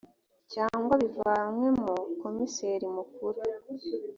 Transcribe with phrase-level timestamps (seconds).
[0.53, 3.39] cyangwa bivanywemo komiseri mukuru